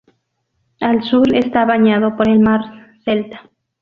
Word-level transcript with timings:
Al 0.79 1.03
sur 1.03 1.31
está 1.35 1.63
bañado 1.65 2.17
por 2.17 2.27
el 2.27 2.39
Mar 2.39 2.61
Celta. 3.05 3.51